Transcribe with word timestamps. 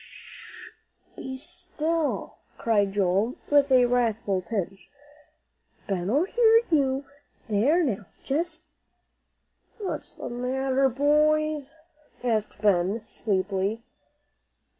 "Sh, 0.01 0.69
be 1.15 1.35
still!" 1.37 2.37
cried 2.57 2.93
Joel, 2.93 3.35
with 3.51 3.71
a 3.71 3.85
wrathful 3.85 4.41
pinch. 4.41 4.89
"Ben'll 5.87 6.23
hear 6.23 6.61
you, 6.71 7.05
there 7.47 7.83
now, 7.83 8.07
just 8.23 8.61
see!" 8.61 8.63
"What's 9.85 10.15
the 10.15 10.27
matter, 10.31 10.89
boys?" 10.89 11.77
asked 12.23 12.63
Ben, 12.63 13.05
sleepily. 13.05 13.83